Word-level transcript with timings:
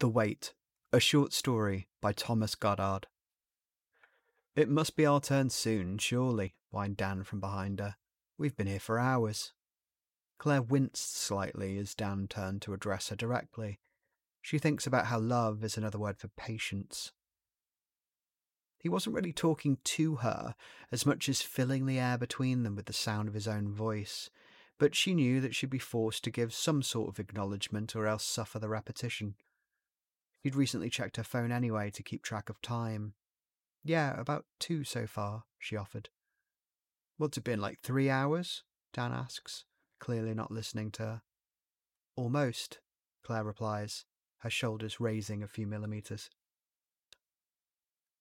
The 0.00 0.08
Wait, 0.08 0.54
a 0.94 0.98
short 0.98 1.34
story 1.34 1.86
by 2.00 2.14
Thomas 2.14 2.54
Goddard. 2.54 3.06
It 4.56 4.70
must 4.70 4.96
be 4.96 5.04
our 5.04 5.20
turn 5.20 5.50
soon, 5.50 5.98
surely, 5.98 6.54
whined 6.70 6.96
Dan 6.96 7.22
from 7.22 7.38
behind 7.38 7.80
her. 7.80 7.96
We've 8.38 8.56
been 8.56 8.66
here 8.66 8.80
for 8.80 8.98
hours. 8.98 9.52
Claire 10.38 10.62
winced 10.62 11.14
slightly 11.14 11.76
as 11.76 11.94
Dan 11.94 12.28
turned 12.28 12.62
to 12.62 12.72
address 12.72 13.10
her 13.10 13.16
directly. 13.16 13.78
She 14.40 14.58
thinks 14.58 14.86
about 14.86 15.04
how 15.04 15.18
love 15.18 15.62
is 15.62 15.76
another 15.76 15.98
word 15.98 16.16
for 16.16 16.28
patience. 16.28 17.12
He 18.78 18.88
wasn't 18.88 19.16
really 19.16 19.34
talking 19.34 19.76
to 19.84 20.16
her 20.16 20.54
as 20.90 21.04
much 21.04 21.28
as 21.28 21.42
filling 21.42 21.84
the 21.84 21.98
air 21.98 22.16
between 22.16 22.62
them 22.62 22.74
with 22.74 22.86
the 22.86 22.94
sound 22.94 23.28
of 23.28 23.34
his 23.34 23.46
own 23.46 23.70
voice, 23.70 24.30
but 24.78 24.94
she 24.94 25.12
knew 25.12 25.42
that 25.42 25.54
she'd 25.54 25.68
be 25.68 25.78
forced 25.78 26.24
to 26.24 26.30
give 26.30 26.54
some 26.54 26.80
sort 26.80 27.10
of 27.10 27.20
acknowledgement 27.20 27.94
or 27.94 28.06
else 28.06 28.24
suffer 28.24 28.58
the 28.58 28.70
repetition. 28.70 29.34
He'd 30.42 30.54
recently 30.54 30.90
checked 30.90 31.16
her 31.16 31.24
phone 31.24 31.52
anyway 31.52 31.90
to 31.90 32.02
keep 32.02 32.22
track 32.22 32.48
of 32.48 32.60
time. 32.62 33.14
Yeah, 33.84 34.18
about 34.18 34.46
two 34.58 34.84
so 34.84 35.06
far, 35.06 35.44
she 35.58 35.76
offered. 35.76 36.08
What's 37.18 37.36
it 37.36 37.44
been, 37.44 37.60
like 37.60 37.80
three 37.82 38.08
hours? 38.08 38.62
Dan 38.92 39.12
asks, 39.12 39.64
clearly 39.98 40.34
not 40.34 40.50
listening 40.50 40.90
to 40.92 41.02
her. 41.02 41.22
Almost, 42.16 42.80
Claire 43.22 43.44
replies, 43.44 44.06
her 44.38 44.50
shoulders 44.50 45.00
raising 45.00 45.42
a 45.42 45.48
few 45.48 45.66
millimeters. 45.66 46.30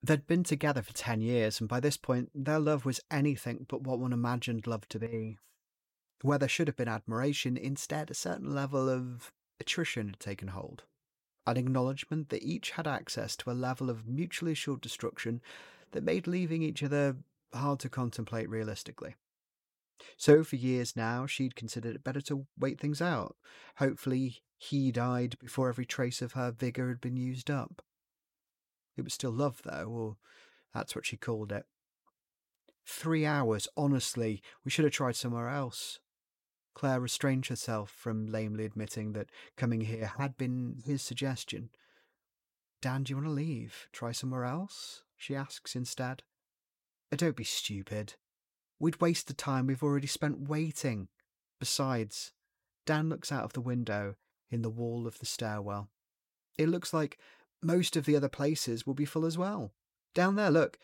They'd 0.02 0.28
been 0.28 0.44
together 0.44 0.82
for 0.82 0.94
ten 0.94 1.22
years, 1.22 1.60
and 1.60 1.70
by 1.70 1.80
this 1.80 1.98
point, 1.98 2.30
their 2.34 2.60
love 2.60 2.86
was 2.86 3.02
anything 3.12 3.66
but 3.68 3.84
what 3.84 4.00
one 4.00 4.14
imagined 4.14 4.68
love 4.68 4.88
to 4.90 5.00
be. 5.00 5.38
Where 6.22 6.38
there 6.38 6.50
should 6.50 6.68
have 6.68 6.78
been 6.78 6.90
admiration, 6.90 7.58
instead, 7.58 8.12
a 8.12 8.14
certain 8.14 8.54
level 8.54 8.90
of 8.90 9.32
attrition 9.60 10.08
had 10.08 10.20
taken 10.20 10.50
hold. 10.50 10.84
An 11.50 11.58
acknowledgement 11.58 12.30
that 12.30 12.44
each 12.44 12.70
had 12.70 12.86
access 12.86 13.36
to 13.38 13.50
a 13.50 13.54
level 13.54 13.90
of 13.90 14.08
mutually 14.08 14.52
assured 14.52 14.82
destruction 14.82 15.42
that 15.94 16.04
made 16.04 16.28
leaving 16.28 16.62
each 16.62 16.84
other 16.84 17.18
hard 17.56 17.80
to 17.80 17.90
contemplate 17.90 18.48
realistically. 18.48 19.16
So, 20.16 20.44
for 20.44 20.58
years 20.58 20.96
now, 20.96 21.26
she'd 21.26 21.56
considered 21.56 21.96
it 21.96 22.04
better 22.04 22.22
to 22.22 22.46
wait 22.56 22.80
things 22.80 23.02
out. 23.02 23.36
Hopefully, 23.78 24.44
he 24.60 24.92
died 24.92 25.40
before 25.40 25.70
every 25.70 25.88
trace 25.88 26.22
of 26.22 26.34
her 26.34 26.52
vigour 26.52 26.90
had 26.90 27.02
been 27.02 27.18
used 27.18 27.50
up. 27.50 27.82
It 28.96 29.02
was 29.02 29.16
still 29.16 29.32
love, 29.32 29.64
though, 29.64 29.88
or 29.90 30.18
that's 30.72 30.96
what 30.96 31.08
she 31.08 31.18
called 31.18 31.52
it. 31.52 31.66
Three 32.86 33.26
hours, 33.26 33.68
honestly, 33.76 34.44
we 34.64 34.70
should 34.70 34.86
have 34.86 34.94
tried 34.94 35.16
somewhere 35.16 35.50
else. 35.50 36.00
Claire 36.80 37.02
restrained 37.02 37.48
herself 37.48 37.90
from 37.92 38.26
lamely 38.26 38.64
admitting 38.64 39.12
that 39.12 39.30
coming 39.58 39.82
here 39.82 40.14
had 40.18 40.38
been 40.38 40.82
his 40.86 41.02
suggestion. 41.02 41.72
Dan, 42.82 43.04
do 43.04 43.12
you 43.12 43.18
want 43.18 43.28
to 43.28 43.34
leave? 43.34 43.90
Try 43.92 44.14
somewhere 44.14 44.46
else? 44.46 45.04
She 45.18 45.36
asks 45.36 45.76
instead. 45.76 46.24
Oh, 47.12 47.18
don't 47.18 47.36
be 47.36 47.44
stupid. 47.44 48.14
We'd 48.80 49.02
waste 49.02 49.28
the 49.28 49.34
time 49.34 49.68
we've 49.68 49.84
already 49.84 50.08
spent 50.08 50.48
waiting. 50.48 51.10
Besides, 51.60 52.32
Dan 52.86 53.10
looks 53.10 53.30
out 53.30 53.44
of 53.44 53.52
the 53.52 53.60
window 53.60 54.16
in 54.50 54.62
the 54.62 54.70
wall 54.70 55.06
of 55.06 55.20
the 55.20 55.26
stairwell. 55.26 55.90
It 56.58 56.70
looks 56.70 56.94
like 56.94 57.20
most 57.62 57.98
of 57.98 58.06
the 58.06 58.16
other 58.16 58.30
places 58.30 58.88
will 58.88 58.94
be 58.94 59.04
full 59.04 59.26
as 59.26 59.38
well. 59.38 59.74
Down 60.16 60.38
there, 60.38 60.50
look. 60.50 60.80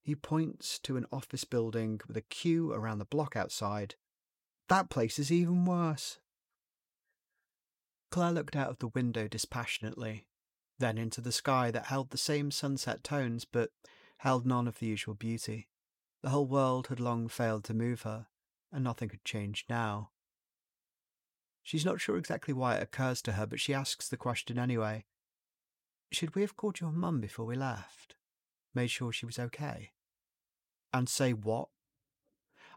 He 0.00 0.14
points 0.14 0.78
to 0.84 0.96
an 0.96 1.06
office 1.10 1.42
building 1.42 2.00
with 2.06 2.16
a 2.16 2.22
queue 2.22 2.72
around 2.72 3.00
the 3.00 3.04
block 3.04 3.34
outside. 3.34 3.96
That 4.70 4.88
place 4.88 5.18
is 5.18 5.32
even 5.32 5.64
worse. 5.64 6.20
Claire 8.12 8.30
looked 8.30 8.54
out 8.54 8.70
of 8.70 8.78
the 8.78 8.86
window 8.86 9.26
dispassionately, 9.26 10.28
then 10.78 10.96
into 10.96 11.20
the 11.20 11.32
sky 11.32 11.72
that 11.72 11.86
held 11.86 12.10
the 12.10 12.16
same 12.16 12.52
sunset 12.52 13.02
tones 13.02 13.44
but 13.44 13.70
held 14.18 14.46
none 14.46 14.68
of 14.68 14.78
the 14.78 14.86
usual 14.86 15.14
beauty. 15.14 15.66
The 16.22 16.28
whole 16.28 16.46
world 16.46 16.86
had 16.86 17.00
long 17.00 17.26
failed 17.26 17.64
to 17.64 17.74
move 17.74 18.02
her, 18.02 18.28
and 18.70 18.84
nothing 18.84 19.10
had 19.10 19.24
changed 19.24 19.68
now. 19.68 20.10
She's 21.64 21.84
not 21.84 22.00
sure 22.00 22.16
exactly 22.16 22.54
why 22.54 22.76
it 22.76 22.82
occurs 22.84 23.20
to 23.22 23.32
her, 23.32 23.46
but 23.46 23.58
she 23.58 23.74
asks 23.74 24.08
the 24.08 24.16
question 24.16 24.56
anyway. 24.56 25.04
Should 26.12 26.36
we 26.36 26.42
have 26.42 26.56
called 26.56 26.78
your 26.78 26.92
mum 26.92 27.20
before 27.20 27.46
we 27.46 27.56
left? 27.56 28.14
Made 28.72 28.90
sure 28.92 29.10
she 29.10 29.26
was 29.26 29.38
okay? 29.38 29.90
And 30.92 31.08
say 31.08 31.32
what? 31.32 31.70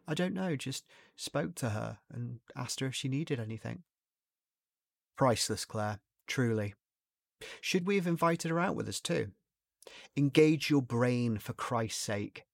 I 0.07 0.13
don't 0.13 0.33
know, 0.33 0.55
just 0.55 0.85
spoke 1.15 1.55
to 1.55 1.69
her 1.69 1.99
and 2.11 2.39
asked 2.55 2.79
her 2.81 2.87
if 2.87 2.95
she 2.95 3.07
needed 3.07 3.39
anything. 3.39 3.83
Priceless, 5.15 5.65
Claire, 5.65 5.99
truly. 6.27 6.73
Should 7.61 7.87
we 7.87 7.95
have 7.95 8.07
invited 8.07 8.49
her 8.51 8.59
out 8.59 8.75
with 8.75 8.87
us 8.87 8.99
too? 8.99 9.31
Engage 10.15 10.69
your 10.69 10.81
brain 10.81 11.37
for 11.37 11.53
Christ's 11.53 12.01
sake. 12.01 12.45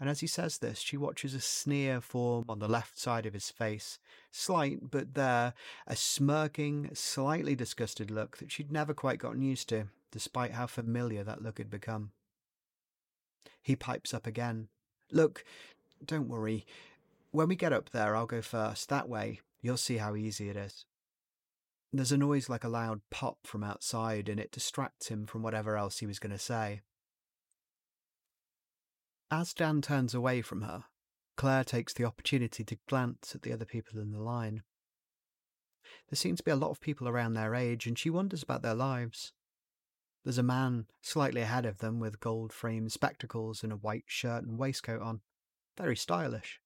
And 0.00 0.10
as 0.10 0.20
he 0.20 0.26
says 0.26 0.58
this, 0.58 0.80
she 0.80 0.96
watches 0.96 1.34
a 1.34 1.40
sneer 1.40 2.00
form 2.00 2.44
on 2.48 2.58
the 2.58 2.68
left 2.68 2.98
side 2.98 3.26
of 3.26 3.32
his 3.32 3.50
face, 3.50 3.98
slight, 4.30 4.90
but 4.90 5.14
there, 5.14 5.54
a 5.86 5.96
smirking, 5.96 6.90
slightly 6.94 7.54
disgusted 7.54 8.10
look 8.10 8.38
that 8.38 8.50
she'd 8.50 8.72
never 8.72 8.92
quite 8.92 9.20
gotten 9.20 9.40
used 9.40 9.68
to, 9.68 9.84
despite 10.10 10.52
how 10.52 10.66
familiar 10.66 11.22
that 11.22 11.42
look 11.42 11.58
had 11.58 11.70
become. 11.70 12.10
He 13.62 13.76
pipes 13.76 14.12
up 14.12 14.26
again. 14.26 14.68
Look, 15.12 15.44
don't 16.04 16.28
worry. 16.28 16.64
When 17.30 17.48
we 17.48 17.56
get 17.56 17.72
up 17.72 17.90
there, 17.90 18.14
I'll 18.16 18.26
go 18.26 18.42
first. 18.42 18.88
That 18.88 19.08
way, 19.08 19.40
you'll 19.60 19.76
see 19.76 19.96
how 19.96 20.14
easy 20.14 20.48
it 20.48 20.56
is. 20.56 20.84
There's 21.92 22.12
a 22.12 22.18
noise 22.18 22.48
like 22.48 22.64
a 22.64 22.68
loud 22.68 23.02
pop 23.10 23.38
from 23.44 23.62
outside, 23.62 24.28
and 24.28 24.40
it 24.40 24.50
distracts 24.50 25.08
him 25.08 25.26
from 25.26 25.42
whatever 25.42 25.76
else 25.76 25.98
he 25.98 26.06
was 26.06 26.18
going 26.18 26.32
to 26.32 26.38
say. 26.38 26.82
As 29.30 29.54
Dan 29.54 29.80
turns 29.80 30.14
away 30.14 30.42
from 30.42 30.62
her, 30.62 30.84
Claire 31.36 31.64
takes 31.64 31.92
the 31.92 32.04
opportunity 32.04 32.64
to 32.64 32.78
glance 32.88 33.34
at 33.34 33.42
the 33.42 33.52
other 33.52 33.64
people 33.64 34.00
in 34.00 34.12
the 34.12 34.20
line. 34.20 34.62
There 36.08 36.16
seems 36.16 36.38
to 36.38 36.44
be 36.44 36.50
a 36.50 36.56
lot 36.56 36.70
of 36.70 36.80
people 36.80 37.08
around 37.08 37.34
their 37.34 37.54
age, 37.54 37.86
and 37.86 37.98
she 37.98 38.10
wonders 38.10 38.42
about 38.42 38.62
their 38.62 38.74
lives. 38.74 39.32
There's 40.24 40.38
a 40.38 40.42
man 40.42 40.86
slightly 41.02 41.42
ahead 41.42 41.66
of 41.66 41.78
them 41.78 42.00
with 42.00 42.20
gold 42.20 42.52
framed 42.52 42.92
spectacles 42.92 43.62
and 43.62 43.72
a 43.72 43.76
white 43.76 44.04
shirt 44.06 44.44
and 44.44 44.58
waistcoat 44.58 45.02
on. 45.02 45.20
Very 45.76 45.96
stylish. 45.96 46.60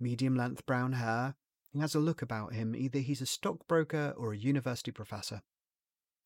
Medium 0.00 0.36
length 0.36 0.66
brown 0.66 0.92
hair. 0.92 1.36
He 1.72 1.78
has 1.80 1.94
a 1.94 2.00
look 2.00 2.22
about 2.22 2.52
him, 2.52 2.74
either 2.74 3.00
he's 3.00 3.20
a 3.20 3.26
stockbroker 3.26 4.14
or 4.16 4.32
a 4.32 4.38
university 4.38 4.90
professor. 4.90 5.42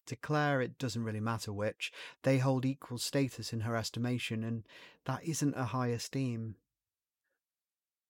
To 0.07 0.17
Claire, 0.17 0.63
it 0.63 0.79
doesn't 0.79 1.05
really 1.05 1.21
matter 1.21 1.53
which. 1.53 1.93
They 2.23 2.39
hold 2.39 2.65
equal 2.65 2.99
status 2.99 3.53
in 3.53 3.61
her 3.61 3.77
estimation, 3.77 4.43
and 4.43 4.65
that 5.05 5.23
isn't 5.25 5.55
a 5.55 5.67
high 5.67 5.89
esteem. 5.89 6.57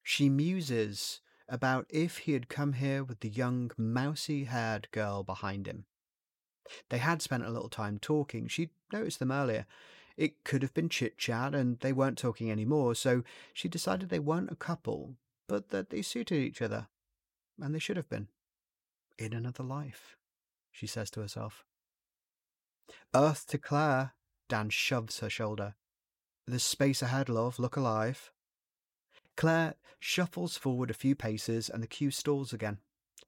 She 0.02 0.28
muses 0.28 1.20
about 1.48 1.86
if 1.88 2.18
he 2.18 2.32
had 2.32 2.48
come 2.48 2.74
here 2.74 3.02
with 3.02 3.20
the 3.20 3.28
young, 3.28 3.70
mousy 3.76 4.44
haired 4.44 4.88
girl 4.92 5.22
behind 5.22 5.66
him. 5.66 5.86
They 6.88 6.98
had 6.98 7.22
spent 7.22 7.44
a 7.44 7.50
little 7.50 7.68
time 7.68 7.98
talking. 7.98 8.46
She'd 8.46 8.70
noticed 8.92 9.18
them 9.18 9.32
earlier. 9.32 9.66
It 10.18 10.42
could 10.42 10.62
have 10.62 10.74
been 10.74 10.88
chit 10.88 11.16
chat, 11.16 11.54
and 11.54 11.78
they 11.78 11.92
weren't 11.92 12.18
talking 12.18 12.50
anymore, 12.50 12.96
so 12.96 13.22
she 13.54 13.68
decided 13.68 14.08
they 14.08 14.18
weren't 14.18 14.50
a 14.50 14.56
couple, 14.56 15.14
but 15.46 15.68
that 15.68 15.90
they 15.90 16.02
suited 16.02 16.42
each 16.42 16.60
other. 16.60 16.88
And 17.60 17.72
they 17.72 17.78
should 17.78 17.96
have 17.96 18.08
been. 18.08 18.26
In 19.16 19.32
another 19.32 19.62
life, 19.62 20.16
she 20.72 20.88
says 20.88 21.08
to 21.12 21.20
herself. 21.20 21.64
Earth 23.14 23.46
to 23.48 23.58
Claire, 23.58 24.14
Dan 24.48 24.70
shoves 24.70 25.20
her 25.20 25.30
shoulder. 25.30 25.76
There's 26.46 26.64
space 26.64 27.00
ahead, 27.00 27.28
love. 27.28 27.60
Look 27.60 27.76
alive. 27.76 28.32
Claire 29.36 29.74
shuffles 30.00 30.56
forward 30.56 30.90
a 30.90 30.94
few 30.94 31.14
paces 31.14 31.68
and 31.68 31.80
the 31.80 31.86
queue 31.86 32.10
stalls 32.10 32.52
again. 32.52 32.78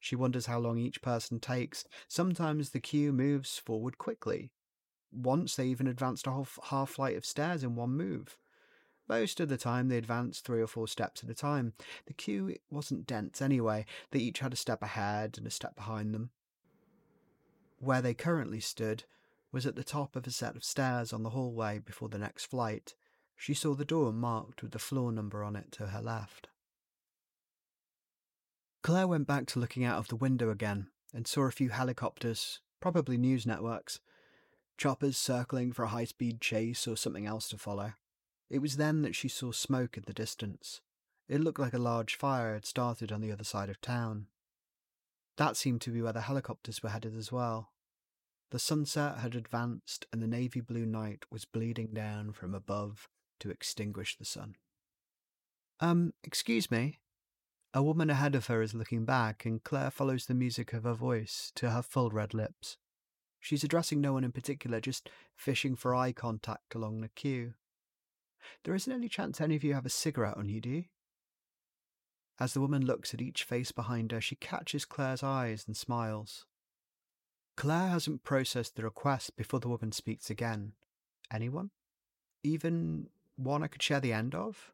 She 0.01 0.17
wonders 0.17 0.47
how 0.47 0.59
long 0.59 0.79
each 0.79 1.03
person 1.03 1.39
takes. 1.39 1.85
Sometimes 2.09 2.71
the 2.71 2.81
queue 2.81 3.13
moves 3.13 3.59
forward 3.59 3.97
quickly. 3.99 4.51
Once 5.13 5.57
they 5.57 5.67
even 5.67 5.87
advanced 5.87 6.27
a 6.27 6.45
half, 6.65 6.91
flight 6.91 7.17
of 7.17 7.25
stairs 7.25 7.65
in 7.65 7.75
one 7.75 7.91
move. 7.91 8.39
Most 9.09 9.41
of 9.41 9.49
the 9.49 9.57
time, 9.57 9.89
they 9.89 9.97
advanced 9.97 10.45
three 10.45 10.61
or 10.61 10.69
four 10.69 10.87
steps 10.87 11.25
at 11.25 11.31
a 11.31 11.35
time. 11.35 11.73
The 12.07 12.13
queue 12.13 12.57
wasn't 12.71 13.07
dense 13.07 13.43
anyway, 13.43 13.87
they 14.13 14.21
each 14.21 14.39
had 14.39 14.53
a 14.53 14.57
step 14.57 14.83
ahead 14.83 15.37
and 15.37 15.47
a 15.47 15.51
step 15.51 15.75
behind 15.75 16.15
them. 16.15 16.31
Where 17.81 18.01
they 18.01 18.15
currently 18.15 18.61
stood 18.61 19.05
was 19.51 19.67
at 19.67 19.75
the 19.75 19.83
top 19.83 20.15
of 20.15 20.27
a 20.27 20.31
set 20.31 20.55
of 20.55 20.63
stairs 20.63 21.13
on 21.13 21.25
the 21.25 21.31
hallway 21.31 21.81
before 21.81 22.09
the 22.09 22.19
next 22.19 22.45
flight. 22.45 22.95
She 23.37 23.55
saw 23.55 23.75
the 23.75 23.85
door 23.85 24.13
marked 24.13 24.63
with 24.63 24.71
the 24.71 24.79
floor 24.79 25.11
number 25.11 25.43
on 25.43 25.57
it 25.57 25.73
to 25.73 25.89
her 25.89 26.01
left. 26.01 26.49
Claire 28.83 29.09
went 29.09 29.27
back 29.27 29.47
to 29.47 29.59
looking 29.59 29.85
out 29.85 29.99
of 29.99 30.09
the 30.09 30.17
window 30.17 30.51
again 30.51 30.89
and 31.13 31.27
saw 31.27 31.43
a 31.43 31.51
few 31.51 31.71
helicopters, 31.71 32.61
probably 32.81 33.17
news 33.17 33.45
networks, 33.45 33.99
choppers 34.81 35.19
circling 35.19 35.73
for 35.73 35.85
a 35.85 35.89
high 35.89 36.07
speed 36.07 36.41
chase 36.41 36.89
or 36.89 36.97
something 36.97 37.27
else 37.27 37.51
to 37.51 37.59
follow. 37.59 37.93
It 38.49 38.61
was 38.61 38.79
then 38.79 39.03
that 39.03 39.15
she 39.15 39.29
saw 39.29 39.53
smoke 39.53 39.99
in 39.99 40.05
the 40.07 40.15
distance. 40.15 40.81
It 41.29 41.43
looked 41.43 41.61
like 41.61 41.75
a 41.75 41.79
large 41.79 42.17
fire 42.17 42.55
had 42.55 42.65
started 42.65 43.13
on 43.13 43.21
the 43.21 43.31
other 43.31 43.45
side 43.45 43.69
of 43.69 43.83
town. 43.83 44.29
That 45.37 45.59
seemed 45.59 45.83
to 45.83 45.91
be 45.91 46.01
where 46.01 46.15
the 46.15 46.23
helicopters 46.23 46.83
were 46.83 46.89
headed 46.89 47.15
as 47.15 47.31
well. 47.31 47.73
The 48.53 48.59
sunset 48.59 49.19
had 49.19 49.35
advanced, 49.35 50.07
and 50.15 50.23
the 50.23 50.27
navy 50.27 50.63
blue 50.63 50.87
night 50.87 51.25
was 51.31 51.45
bleeding 51.45 51.91
down 51.93 52.33
from 52.33 52.55
above 52.55 53.07
to 53.41 53.51
extinguish 53.51 54.17
the 54.17 54.25
sun. 54.25 54.57
Um, 55.79 56.15
excuse 56.25 56.71
me. 56.71 57.01
A 57.75 57.83
woman 57.83 58.09
ahead 58.09 58.35
of 58.35 58.47
her 58.47 58.63
is 58.63 58.73
looking 58.73 59.05
back, 59.05 59.45
and 59.45 59.63
Claire 59.63 59.91
follows 59.91 60.25
the 60.25 60.35
music 60.35 60.73
of 60.73 60.85
her 60.85 60.95
voice 60.95 61.53
to 61.57 61.71
her 61.71 61.83
full 61.83 62.09
red 62.09 62.33
lips. 62.33 62.79
She's 63.41 63.65
addressing 63.65 64.01
no 64.01 64.13
one 64.13 64.25
in 64.25 64.33
particular, 64.33 64.81
just 64.81 65.11
fishing 65.35 65.75
for 65.75 65.95
eye 65.95 66.13
contact 66.13 66.75
along 66.75 67.01
the 67.01 67.09
queue. 67.09 67.55
There 68.65 68.75
isn't 68.75 68.93
any 68.93 69.09
chance 69.09 69.41
any 69.41 69.57
of 69.57 69.65
you 69.65 69.75
have 69.75 69.87
a 69.87 69.91
cigarette 69.91 70.37
on 70.37 70.49
you, 70.49 70.61
do 70.61 70.69
you? 70.71 70.85
As 72.39 72.55
the 72.55 72.61
woman 72.61 72.85
looks 72.85 73.13
at 73.13 73.21
each 73.21 73.45
face 73.45 73.73
behind 73.73 74.13
her, 74.13 74.21
she 74.21 74.37
catches 74.37 74.85
Claire's 74.85 75.23
eyes 75.23 75.65
and 75.67 75.77
smiles. 75.77 76.47
Claire 77.57 77.89
hasn't 77.89 78.25
processed 78.25 78.77
the 78.77 78.83
request 78.83 79.37
before 79.37 79.61
the 79.61 79.69
woman 79.69 79.93
speaks 79.93 80.31
again. 80.31 80.73
Anyone? 81.31 81.71
Even 82.43 83.09
one 83.37 83.63
I 83.63 83.69
could 83.69 83.83
share 83.83 84.01
the 84.01 84.15
end 84.15 84.35
of? 84.35 84.73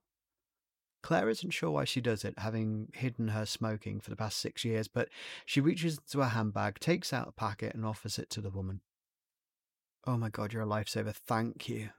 Claire 1.07 1.29
isn't 1.29 1.53
sure 1.53 1.71
why 1.71 1.85
she 1.85 2.01
does 2.01 2.25
it, 2.25 2.37
having 2.37 2.89
hidden 2.93 3.29
her 3.29 3.47
smoking 3.47 4.01
for 4.01 4.11
the 4.11 4.17
past 4.17 4.39
six 4.39 4.65
years, 4.65 4.89
but 4.89 5.09
she 5.45 5.61
reaches 5.61 5.99
into 5.99 6.19
her 6.19 6.31
handbag, 6.31 6.81
takes 6.81 7.13
out 7.13 7.29
a 7.29 7.31
packet, 7.31 7.77
and 7.77 7.87
offers 7.87 8.19
it 8.19 8.29
to 8.29 8.41
the 8.41 8.51
woman. 8.51 8.81
Oh 10.05 10.17
my 10.17 10.31
god, 10.31 10.53
you're 10.53 10.65
a 10.65 10.67
lifesaver. 10.67 11.15
Thank 11.15 11.69
you. 11.69 11.91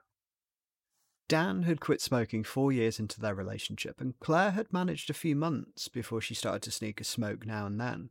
Dan 1.30 1.64
had 1.64 1.80
quit 1.80 2.02
smoking 2.02 2.44
four 2.44 2.74
years 2.74 3.00
into 3.00 3.22
their 3.22 3.34
relationship, 3.34 4.02
and 4.02 4.20
Claire 4.20 4.52
had 4.52 4.74
managed 4.74 5.10
a 5.10 5.14
few 5.14 5.38
months 5.38 5.88
before 5.88 6.20
she 6.20 6.34
started 6.34 6.64
to 6.64 6.72
sneak 6.72 7.00
a 7.00 7.06
smoke 7.06 7.46
now 7.46 7.66
and 7.66 7.80
then. 7.80 8.10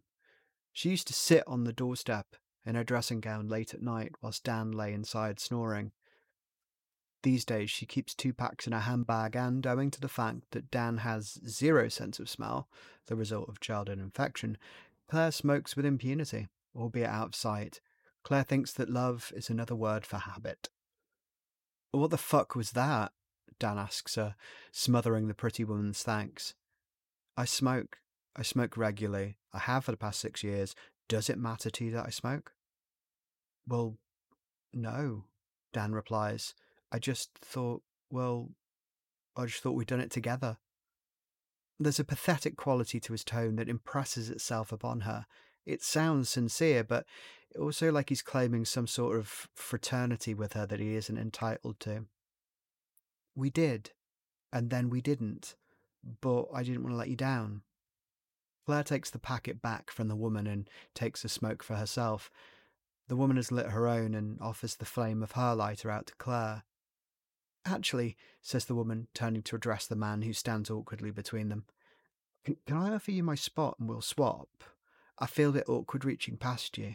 She 0.72 0.88
used 0.88 1.08
to 1.08 1.12
sit 1.12 1.44
on 1.46 1.64
the 1.64 1.74
doorstep 1.74 2.36
in 2.64 2.74
her 2.74 2.84
dressing 2.84 3.20
gown 3.20 3.48
late 3.48 3.74
at 3.74 3.82
night 3.82 4.12
whilst 4.22 4.44
Dan 4.44 4.72
lay 4.72 4.94
inside 4.94 5.40
snoring. 5.40 5.92
These 7.26 7.44
days, 7.44 7.70
she 7.70 7.86
keeps 7.86 8.14
two 8.14 8.32
packs 8.32 8.68
in 8.68 8.72
her 8.72 8.78
handbag, 8.78 9.34
and 9.34 9.66
owing 9.66 9.90
to 9.90 10.00
the 10.00 10.06
fact 10.06 10.42
that 10.52 10.70
Dan 10.70 10.98
has 10.98 11.40
zero 11.44 11.88
sense 11.88 12.20
of 12.20 12.30
smell, 12.30 12.68
the 13.08 13.16
result 13.16 13.48
of 13.48 13.58
childhood 13.58 13.98
infection, 13.98 14.56
Claire 15.08 15.32
smokes 15.32 15.74
with 15.74 15.84
impunity, 15.84 16.46
albeit 16.76 17.08
out 17.08 17.26
of 17.26 17.34
sight. 17.34 17.80
Claire 18.22 18.44
thinks 18.44 18.72
that 18.74 18.88
love 18.88 19.32
is 19.34 19.50
another 19.50 19.74
word 19.74 20.06
for 20.06 20.18
habit. 20.18 20.68
What 21.90 22.10
the 22.10 22.16
fuck 22.16 22.54
was 22.54 22.70
that? 22.70 23.10
Dan 23.58 23.76
asks 23.76 24.14
her, 24.14 24.36
smothering 24.70 25.26
the 25.26 25.34
pretty 25.34 25.64
woman's 25.64 26.04
thanks. 26.04 26.54
I 27.36 27.44
smoke. 27.44 27.98
I 28.36 28.42
smoke 28.42 28.76
regularly. 28.76 29.36
I 29.52 29.58
have 29.58 29.86
for 29.86 29.90
the 29.90 29.96
past 29.96 30.20
six 30.20 30.44
years. 30.44 30.76
Does 31.08 31.28
it 31.28 31.38
matter 31.38 31.70
to 31.70 31.84
you 31.86 31.90
that 31.90 32.06
I 32.06 32.10
smoke? 32.10 32.52
Well, 33.66 33.98
no, 34.72 35.24
Dan 35.72 35.90
replies. 35.90 36.54
I 36.92 36.98
just 36.98 37.30
thought, 37.38 37.82
well, 38.10 38.50
I 39.36 39.46
just 39.46 39.62
thought 39.62 39.72
we'd 39.72 39.88
done 39.88 40.00
it 40.00 40.10
together. 40.10 40.58
There's 41.78 42.00
a 42.00 42.04
pathetic 42.04 42.56
quality 42.56 43.00
to 43.00 43.12
his 43.12 43.24
tone 43.24 43.56
that 43.56 43.68
impresses 43.68 44.30
itself 44.30 44.72
upon 44.72 45.00
her. 45.00 45.26
It 45.66 45.82
sounds 45.82 46.30
sincere, 46.30 46.84
but 46.84 47.04
also 47.58 47.90
like 47.90 48.08
he's 48.08 48.22
claiming 48.22 48.64
some 48.64 48.86
sort 48.86 49.18
of 49.18 49.48
fraternity 49.54 50.32
with 50.32 50.54
her 50.54 50.66
that 50.66 50.80
he 50.80 50.94
isn't 50.94 51.18
entitled 51.18 51.80
to. 51.80 52.06
We 53.34 53.50
did, 53.50 53.90
and 54.52 54.70
then 54.70 54.88
we 54.88 55.00
didn't, 55.00 55.56
but 56.20 56.46
I 56.54 56.62
didn't 56.62 56.82
want 56.82 56.94
to 56.94 56.98
let 56.98 57.10
you 57.10 57.16
down. 57.16 57.62
Claire 58.64 58.84
takes 58.84 59.10
the 59.10 59.18
packet 59.18 59.60
back 59.60 59.90
from 59.90 60.08
the 60.08 60.16
woman 60.16 60.46
and 60.46 60.68
takes 60.94 61.24
a 61.24 61.28
smoke 61.28 61.62
for 61.62 61.76
herself. 61.76 62.30
The 63.08 63.16
woman 63.16 63.36
has 63.36 63.52
lit 63.52 63.66
her 63.66 63.86
own 63.86 64.14
and 64.14 64.40
offers 64.40 64.76
the 64.76 64.84
flame 64.84 65.22
of 65.22 65.32
her 65.32 65.54
lighter 65.54 65.90
out 65.90 66.06
to 66.06 66.14
Claire. 66.16 66.64
Actually, 67.66 68.16
says 68.42 68.66
the 68.66 68.74
woman, 68.74 69.08
turning 69.12 69.42
to 69.42 69.56
address 69.56 69.86
the 69.86 69.96
man 69.96 70.22
who 70.22 70.32
stands 70.32 70.70
awkwardly 70.70 71.10
between 71.10 71.48
them, 71.48 71.64
can, 72.44 72.56
can 72.66 72.76
I 72.76 72.94
offer 72.94 73.10
you 73.10 73.22
my 73.22 73.34
spot 73.34 73.76
and 73.78 73.88
we'll 73.88 74.00
swap? 74.00 74.48
I 75.18 75.26
feel 75.26 75.50
a 75.50 75.54
bit 75.54 75.68
awkward 75.68 76.04
reaching 76.04 76.36
past 76.36 76.78
you. 76.78 76.94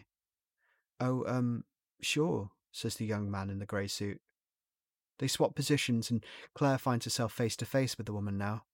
Oh, 0.98 1.24
um, 1.26 1.64
sure, 2.00 2.50
says 2.70 2.94
the 2.94 3.04
young 3.04 3.30
man 3.30 3.50
in 3.50 3.58
the 3.58 3.66
grey 3.66 3.86
suit. 3.86 4.20
They 5.18 5.28
swap 5.28 5.54
positions, 5.54 6.10
and 6.10 6.24
Claire 6.54 6.78
finds 6.78 7.04
herself 7.04 7.32
face 7.32 7.56
to 7.56 7.66
face 7.66 7.98
with 7.98 8.06
the 8.06 8.12
woman 8.12 8.38
now. 8.38 8.64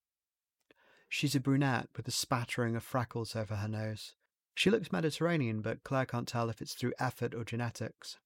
She's 1.08 1.34
a 1.34 1.40
brunette 1.40 1.88
with 1.96 2.06
a 2.06 2.12
spattering 2.12 2.76
of 2.76 2.82
freckles 2.82 3.34
over 3.34 3.56
her 3.56 3.68
nose. 3.68 4.14
She 4.54 4.70
looks 4.70 4.92
Mediterranean, 4.92 5.62
but 5.62 5.82
Claire 5.84 6.06
can't 6.06 6.28
tell 6.28 6.48
if 6.50 6.60
it's 6.60 6.74
through 6.74 6.92
effort 6.98 7.34
or 7.34 7.44
genetics. 7.44 8.18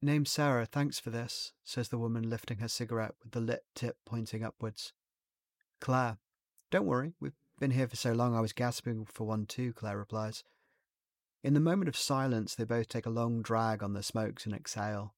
Name's 0.00 0.30
Sarah, 0.30 0.64
thanks 0.64 1.00
for 1.00 1.10
this, 1.10 1.52
says 1.64 1.88
the 1.88 1.98
woman, 1.98 2.30
lifting 2.30 2.58
her 2.58 2.68
cigarette 2.68 3.14
with 3.22 3.32
the 3.32 3.40
lit 3.40 3.64
tip 3.74 3.96
pointing 4.06 4.44
upwards. 4.44 4.92
Claire, 5.80 6.18
don't 6.70 6.86
worry, 6.86 7.14
we've 7.20 7.32
been 7.58 7.72
here 7.72 7.88
for 7.88 7.96
so 7.96 8.12
long 8.12 8.32
I 8.32 8.40
was 8.40 8.52
gasping 8.52 9.06
for 9.06 9.26
one 9.26 9.44
too, 9.44 9.72
Claire 9.72 9.98
replies. 9.98 10.44
In 11.42 11.54
the 11.54 11.60
moment 11.60 11.88
of 11.88 11.96
silence, 11.96 12.54
they 12.54 12.62
both 12.62 12.88
take 12.88 13.06
a 13.06 13.10
long 13.10 13.42
drag 13.42 13.82
on 13.82 13.92
their 13.92 14.02
smokes 14.04 14.46
and 14.46 14.54
exhale. 14.54 15.14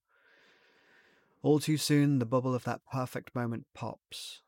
All 1.42 1.60
too 1.60 1.76
soon, 1.76 2.18
the 2.18 2.26
bubble 2.26 2.54
of 2.54 2.64
that 2.64 2.80
perfect 2.90 3.34
moment 3.34 3.66
pops. 3.74 4.40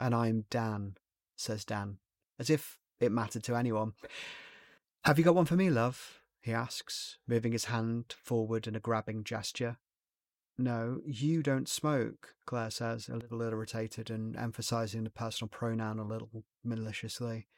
And 0.00 0.14
I'm 0.14 0.44
Dan, 0.48 0.96
says 1.36 1.66
Dan, 1.66 1.98
as 2.38 2.48
if 2.48 2.78
it 2.98 3.12
mattered 3.12 3.42
to 3.44 3.56
anyone. 3.56 3.92
Have 5.04 5.18
you 5.18 5.24
got 5.24 5.34
one 5.34 5.46
for 5.46 5.56
me, 5.56 5.68
love? 5.68 6.20
He 6.46 6.52
asks, 6.52 7.18
moving 7.26 7.50
his 7.50 7.64
hand 7.64 8.14
forward 8.22 8.68
in 8.68 8.76
a 8.76 8.80
grabbing 8.80 9.24
gesture. 9.24 9.78
No, 10.56 11.00
you 11.04 11.42
don't 11.42 11.68
smoke, 11.68 12.36
Claire 12.46 12.70
says, 12.70 13.08
a 13.08 13.16
little 13.16 13.42
irritated 13.42 14.10
and 14.10 14.36
emphasizing 14.36 15.02
the 15.02 15.10
personal 15.10 15.48
pronoun 15.48 15.98
a 15.98 16.04
little 16.04 16.44
maliciously. 16.62 17.48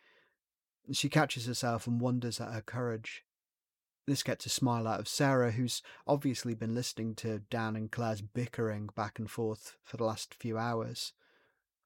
She 0.91 1.11
catches 1.11 1.45
herself 1.45 1.87
and 1.87 2.01
wonders 2.01 2.41
at 2.41 2.55
her 2.55 2.63
courage. 2.63 3.25
This 4.07 4.23
gets 4.23 4.47
a 4.47 4.49
smile 4.49 4.89
out 4.89 5.01
of 5.01 5.07
Sarah, 5.07 5.51
who's 5.51 5.83
obviously 6.07 6.55
been 6.55 6.75
listening 6.75 7.15
to 7.17 7.41
Dan 7.51 7.77
and 7.77 7.93
Claire's 7.93 8.23
bickering 8.23 8.89
back 8.97 9.19
and 9.19 9.31
forth 9.31 9.77
for 9.85 9.99
the 9.99 10.05
last 10.05 10.33
few 10.33 10.57
hours. 10.57 11.13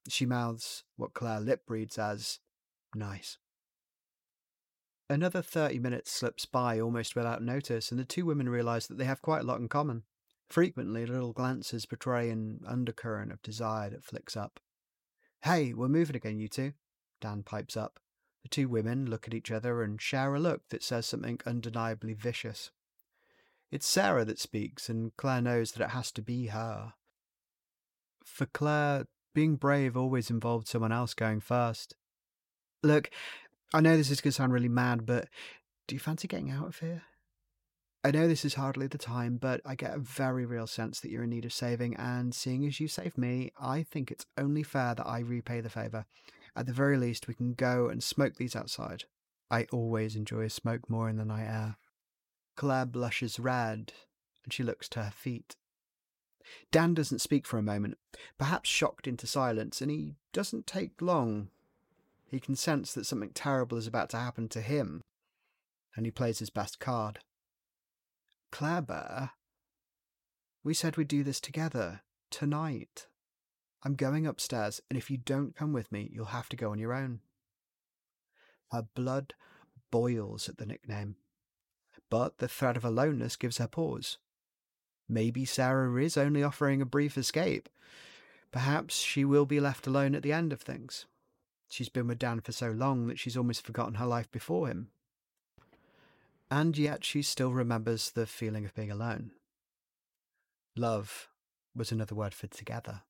She 0.07 0.25
mouths 0.25 0.85
what 0.95 1.13
Claire 1.13 1.41
lip 1.41 1.63
reads 1.67 1.97
as, 1.97 2.39
nice. 2.95 3.39
Another 5.09 5.41
30 5.41 5.79
minutes 5.79 6.11
slips 6.11 6.45
by 6.45 6.79
almost 6.79 7.15
without 7.15 7.43
notice, 7.43 7.91
and 7.91 7.99
the 7.99 8.05
two 8.05 8.25
women 8.25 8.49
realise 8.49 8.87
that 8.87 8.97
they 8.97 9.05
have 9.05 9.21
quite 9.21 9.41
a 9.41 9.45
lot 9.45 9.59
in 9.59 9.67
common. 9.67 10.03
Frequently, 10.49 11.05
little 11.05 11.33
glances 11.33 11.85
betray 11.85 12.29
an 12.29 12.61
undercurrent 12.65 13.31
of 13.31 13.41
desire 13.41 13.89
that 13.89 14.03
flicks 14.03 14.37
up. 14.37 14.59
Hey, 15.41 15.73
we're 15.73 15.87
moving 15.87 16.15
again, 16.15 16.39
you 16.39 16.47
two, 16.47 16.73
Dan 17.19 17.43
pipes 17.43 17.75
up. 17.75 17.99
The 18.43 18.49
two 18.49 18.69
women 18.69 19.09
look 19.09 19.27
at 19.27 19.33
each 19.33 19.51
other 19.51 19.83
and 19.83 20.01
share 20.01 20.35
a 20.35 20.39
look 20.39 20.69
that 20.69 20.83
says 20.83 21.05
something 21.05 21.39
undeniably 21.45 22.13
vicious. 22.13 22.71
It's 23.71 23.87
Sarah 23.87 24.25
that 24.25 24.39
speaks, 24.39 24.89
and 24.89 25.15
Claire 25.17 25.41
knows 25.41 25.71
that 25.71 25.83
it 25.83 25.89
has 25.89 26.11
to 26.13 26.21
be 26.21 26.47
her. 26.47 26.93
For 28.23 28.45
Claire, 28.45 29.07
being 29.33 29.55
brave 29.55 29.97
always 29.97 30.29
involved 30.29 30.67
someone 30.67 30.91
else 30.91 31.13
going 31.13 31.39
first. 31.39 31.95
Look, 32.83 33.09
I 33.73 33.81
know 33.81 33.97
this 33.97 34.11
is 34.11 34.21
going 34.21 34.31
to 34.31 34.35
sound 34.35 34.53
really 34.53 34.69
mad, 34.69 35.05
but 35.05 35.27
do 35.87 35.95
you 35.95 35.99
fancy 35.99 36.27
getting 36.27 36.51
out 36.51 36.67
of 36.67 36.79
here? 36.79 37.03
I 38.03 38.11
know 38.11 38.27
this 38.27 38.45
is 38.45 38.55
hardly 38.55 38.87
the 38.87 38.97
time, 38.97 39.37
but 39.37 39.61
I 39.65 39.75
get 39.75 39.95
a 39.95 39.99
very 39.99 40.45
real 40.45 40.67
sense 40.67 40.99
that 40.99 41.09
you're 41.09 41.23
in 41.23 41.29
need 41.29 41.45
of 41.45 41.53
saving, 41.53 41.95
and 41.95 42.35
seeing 42.35 42.65
as 42.65 42.79
you 42.79 42.87
saved 42.87 43.17
me, 43.17 43.51
I 43.59 43.83
think 43.83 44.11
it's 44.11 44.25
only 44.37 44.61
fair 44.61 44.93
that 44.93 45.07
I 45.07 45.19
repay 45.19 45.61
the 45.61 45.69
favour. 45.69 46.05
At 46.55 46.67
the 46.67 46.73
very 46.73 46.97
least, 46.97 47.27
we 47.27 47.33
can 47.33 47.53
go 47.53 47.87
and 47.87 48.03
smoke 48.03 48.35
these 48.35 48.55
outside. 48.55 49.05
I 49.49 49.67
always 49.71 50.15
enjoy 50.15 50.41
a 50.41 50.49
smoke 50.49 50.89
more 50.89 51.09
in 51.09 51.15
the 51.15 51.25
night 51.25 51.47
air. 51.47 51.77
Claire 52.55 52.85
blushes 52.85 53.39
red, 53.39 53.93
and 54.43 54.53
she 54.53 54.63
looks 54.63 54.87
to 54.89 55.03
her 55.03 55.11
feet. 55.11 55.55
Dan 56.71 56.93
doesn't 56.93 57.21
speak 57.21 57.47
for 57.47 57.57
a 57.57 57.63
moment, 57.63 57.97
perhaps 58.37 58.69
shocked 58.69 59.07
into 59.07 59.25
silence, 59.25 59.81
and 59.81 59.89
he 59.89 60.15
doesn't 60.33 60.67
take 60.67 61.01
long. 61.01 61.49
He 62.33 62.39
can 62.39 62.55
sense 62.55 62.93
that 62.93 63.05
something 63.05 63.29
terrible 63.29 63.77
is 63.77 63.85
about 63.85 64.09
to 64.09 64.17
happen 64.17 64.49
to 64.49 64.61
him, 64.61 65.03
and 65.95 66.03
he 66.03 66.11
plays 66.11 66.39
his 66.39 66.49
best 66.49 66.79
card. 66.79 67.19
Claire 68.51 69.29
we 70.63 70.73
said 70.73 70.97
we'd 70.97 71.07
do 71.07 71.23
this 71.23 71.39
together, 71.39 72.01
tonight. 72.31 73.05
I'm 73.83 73.93
going 73.93 74.25
upstairs, 74.25 74.81
and 74.89 74.97
if 74.97 75.11
you 75.11 75.17
don't 75.17 75.55
come 75.55 75.73
with 75.73 75.91
me, 75.91 76.09
you'll 76.11 76.25
have 76.25 76.49
to 76.49 76.55
go 76.55 76.71
on 76.71 76.79
your 76.79 76.93
own. 76.93 77.19
Her 78.71 78.87
blood 78.95 79.35
boils 79.91 80.49
at 80.49 80.57
the 80.57 80.65
nickname, 80.65 81.17
but 82.09 82.39
the 82.39 82.47
threat 82.47 82.77
of 82.77 82.83
aloneness 82.83 83.35
gives 83.35 83.59
her 83.59 83.67
pause. 83.67 84.17
Maybe 85.07 85.45
Sarah 85.45 86.01
is 86.01 86.17
only 86.17 86.41
offering 86.41 86.81
a 86.81 86.85
brief 86.85 87.15
escape. 87.15 87.69
Perhaps 88.51 88.95
she 88.95 89.23
will 89.23 89.45
be 89.45 89.59
left 89.59 89.85
alone 89.85 90.15
at 90.15 90.23
the 90.23 90.33
end 90.33 90.51
of 90.51 90.61
things. 90.61 91.05
She's 91.73 91.89
been 91.89 92.05
with 92.05 92.19
Dan 92.19 92.39
for 92.39 92.51
so 92.51 92.69
long 92.69 93.07
that 93.07 93.17
she's 93.17 93.35
almost 93.35 93.65
forgotten 93.65 93.95
her 93.95 94.05
life 94.05 94.31
before 94.31 94.67
him. 94.67 94.89
And 96.51 96.77
yet 96.77 97.03
she 97.03 97.23
still 97.23 97.51
remembers 97.51 98.11
the 98.11 98.27
feeling 98.27 98.63
of 98.63 98.75
being 98.75 98.91
alone. 98.91 99.31
Love 100.75 101.29
was 101.75 101.91
another 101.91 102.13
word 102.13 102.35
for 102.35 102.45
together. 102.45 103.01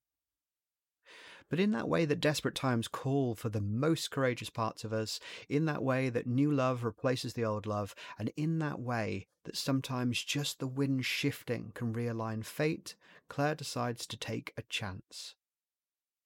But 1.49 1.59
in 1.59 1.71
that 1.71 1.89
way 1.89 2.05
that 2.05 2.21
desperate 2.21 2.55
times 2.55 2.87
call 2.87 3.35
for 3.35 3.49
the 3.49 3.59
most 3.59 4.11
courageous 4.11 4.49
parts 4.49 4.85
of 4.85 4.93
us, 4.93 5.19
in 5.49 5.65
that 5.65 5.83
way 5.83 6.07
that 6.07 6.25
new 6.25 6.49
love 6.49 6.85
replaces 6.85 7.33
the 7.33 7.43
old 7.43 7.65
love, 7.65 7.93
and 8.17 8.31
in 8.37 8.59
that 8.59 8.79
way 8.79 9.27
that 9.43 9.57
sometimes 9.57 10.23
just 10.23 10.59
the 10.59 10.67
wind 10.67 11.05
shifting 11.05 11.73
can 11.73 11.93
realign 11.93 12.45
fate, 12.45 12.95
Claire 13.27 13.55
decides 13.55 14.07
to 14.07 14.15
take 14.15 14.53
a 14.55 14.61
chance. 14.61 15.35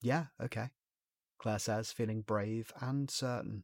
Yeah, 0.03 0.25
okay, 0.39 0.70
Claire 1.38 1.60
says, 1.60 1.91
feeling 1.91 2.22
brave 2.22 2.72
and 2.79 3.10
certain. 3.10 3.63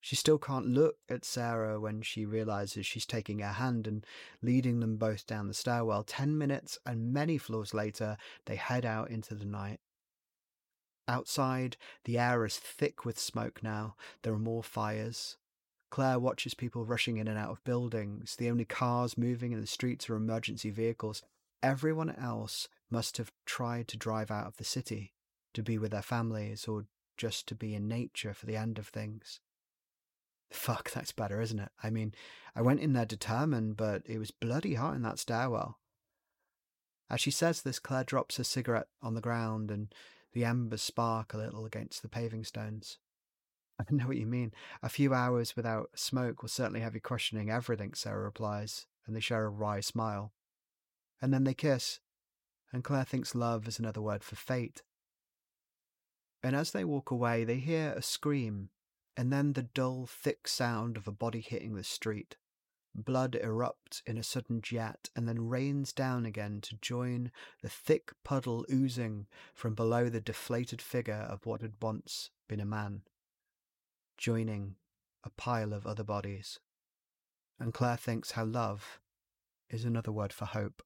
She 0.00 0.14
still 0.14 0.38
can't 0.38 0.68
look 0.68 0.98
at 1.08 1.24
Sarah 1.24 1.80
when 1.80 2.00
she 2.02 2.24
realizes 2.24 2.86
she's 2.86 3.06
taking 3.06 3.40
her 3.40 3.52
hand 3.54 3.88
and 3.88 4.06
leading 4.40 4.78
them 4.78 4.98
both 4.98 5.26
down 5.26 5.48
the 5.48 5.54
stairwell. 5.54 6.04
Ten 6.04 6.38
minutes 6.38 6.78
and 6.86 7.12
many 7.12 7.38
floors 7.38 7.74
later, 7.74 8.16
they 8.44 8.54
head 8.54 8.84
out 8.84 9.10
into 9.10 9.34
the 9.34 9.44
night. 9.44 9.80
Outside, 11.08 11.76
the 12.04 12.18
air 12.18 12.44
is 12.44 12.56
thick 12.56 13.04
with 13.04 13.18
smoke 13.18 13.62
now. 13.62 13.96
There 14.22 14.32
are 14.32 14.38
more 14.38 14.62
fires. 14.62 15.36
Claire 15.90 16.18
watches 16.18 16.54
people 16.54 16.84
rushing 16.84 17.16
in 17.16 17.28
and 17.28 17.38
out 17.38 17.50
of 17.50 17.64
buildings. 17.64 18.36
The 18.36 18.50
only 18.50 18.64
cars 18.64 19.18
moving 19.18 19.52
in 19.52 19.60
the 19.60 19.66
streets 19.66 20.08
are 20.08 20.16
emergency 20.16 20.70
vehicles. 20.70 21.22
Everyone 21.62 22.14
else 22.14 22.68
must 22.90 23.16
have 23.16 23.32
tried 23.44 23.88
to 23.88 23.96
drive 23.96 24.30
out 24.30 24.46
of 24.46 24.56
the 24.56 24.64
city, 24.64 25.12
to 25.56 25.62
be 25.62 25.78
with 25.78 25.90
their 25.90 26.02
families, 26.02 26.68
or 26.68 26.86
just 27.16 27.48
to 27.48 27.54
be 27.54 27.74
in 27.74 27.88
nature 27.88 28.32
for 28.32 28.46
the 28.46 28.56
end 28.56 28.78
of 28.78 28.88
things. 28.88 29.40
Fuck, 30.50 30.92
that's 30.92 31.12
better, 31.12 31.40
isn't 31.40 31.58
it? 31.58 31.70
I 31.82 31.90
mean, 31.90 32.14
I 32.54 32.62
went 32.62 32.80
in 32.80 32.92
there 32.92 33.04
determined, 33.04 33.76
but 33.76 34.02
it 34.06 34.18
was 34.18 34.30
bloody 34.30 34.74
hot 34.74 34.94
in 34.94 35.02
that 35.02 35.18
stairwell. 35.18 35.78
As 37.10 37.20
she 37.20 37.30
says 37.30 37.62
this, 37.62 37.78
Claire 37.78 38.04
drops 38.04 38.36
her 38.36 38.44
cigarette 38.44 38.88
on 39.02 39.14
the 39.14 39.20
ground 39.20 39.70
and 39.70 39.92
the 40.32 40.44
embers 40.44 40.82
spark 40.82 41.32
a 41.32 41.38
little 41.38 41.64
against 41.64 42.02
the 42.02 42.08
paving 42.08 42.44
stones. 42.44 42.98
I 43.78 43.84
know 43.90 44.06
what 44.06 44.16
you 44.16 44.26
mean. 44.26 44.52
A 44.82 44.88
few 44.88 45.14
hours 45.14 45.56
without 45.56 45.90
smoke 45.94 46.42
will 46.42 46.48
certainly 46.48 46.80
have 46.80 46.94
you 46.94 47.00
questioning 47.00 47.50
everything, 47.50 47.94
Sarah 47.94 48.22
replies, 48.22 48.86
and 49.06 49.14
they 49.14 49.20
share 49.20 49.44
a 49.44 49.50
wry 49.50 49.80
smile. 49.80 50.32
And 51.20 51.32
then 51.32 51.44
they 51.44 51.54
kiss, 51.54 52.00
and 52.72 52.84
Claire 52.84 53.04
thinks 53.04 53.34
love 53.34 53.66
is 53.68 53.78
another 53.78 54.02
word 54.02 54.22
for 54.22 54.36
fate. 54.36 54.82
And 56.46 56.54
as 56.54 56.70
they 56.70 56.84
walk 56.84 57.10
away, 57.10 57.42
they 57.42 57.56
hear 57.56 57.92
a 57.96 58.02
scream 58.02 58.68
and 59.16 59.32
then 59.32 59.54
the 59.54 59.64
dull, 59.64 60.06
thick 60.06 60.46
sound 60.46 60.96
of 60.96 61.08
a 61.08 61.10
body 61.10 61.40
hitting 61.40 61.74
the 61.74 61.82
street. 61.82 62.36
Blood 62.94 63.36
erupts 63.42 64.00
in 64.06 64.16
a 64.16 64.22
sudden 64.22 64.62
jet 64.62 65.10
and 65.16 65.28
then 65.28 65.48
rains 65.48 65.92
down 65.92 66.24
again 66.24 66.60
to 66.60 66.76
join 66.76 67.32
the 67.62 67.68
thick 67.68 68.12
puddle 68.22 68.64
oozing 68.72 69.26
from 69.54 69.74
below 69.74 70.08
the 70.08 70.20
deflated 70.20 70.80
figure 70.80 71.26
of 71.28 71.46
what 71.46 71.62
had 71.62 71.82
once 71.82 72.30
been 72.46 72.60
a 72.60 72.64
man, 72.64 73.02
joining 74.16 74.76
a 75.24 75.30
pile 75.30 75.72
of 75.72 75.84
other 75.84 76.04
bodies. 76.04 76.60
And 77.58 77.74
Claire 77.74 77.96
thinks 77.96 78.30
how 78.30 78.44
love 78.44 79.00
is 79.68 79.84
another 79.84 80.12
word 80.12 80.32
for 80.32 80.44
hope. 80.44 80.84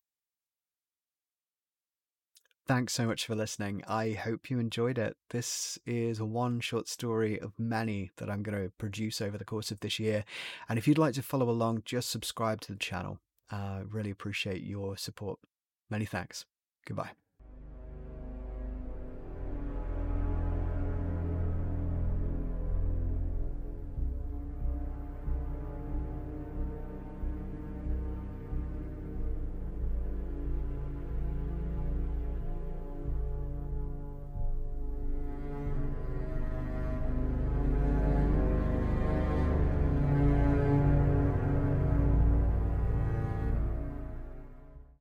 Thanks 2.71 2.93
so 2.93 3.05
much 3.05 3.27
for 3.27 3.35
listening. 3.35 3.83
I 3.89 4.13
hope 4.13 4.49
you 4.49 4.61
enjoyed 4.61 4.97
it. 4.97 5.17
This 5.31 5.77
is 5.87 6.23
one 6.23 6.61
short 6.61 6.87
story 6.87 7.37
of 7.37 7.53
many 7.59 8.13
that 8.19 8.31
I'm 8.31 8.45
going 8.45 8.57
to 8.57 8.71
produce 8.79 9.21
over 9.21 9.37
the 9.37 9.45
course 9.45 9.73
of 9.73 9.81
this 9.81 9.99
year. 9.99 10.25
And 10.69 10.79
if 10.79 10.87
you'd 10.87 10.97
like 10.97 11.15
to 11.15 11.23
follow 11.23 11.51
along, 11.51 11.83
just 11.85 12.11
subscribe 12.11 12.61
to 12.61 12.73
the 12.73 12.79
channel. 12.79 13.19
I 13.51 13.57
uh, 13.57 13.83
really 13.91 14.11
appreciate 14.11 14.63
your 14.63 14.97
support. 14.97 15.41
Many 15.91 16.05
thanks. 16.05 16.45
Goodbye. 16.87 17.11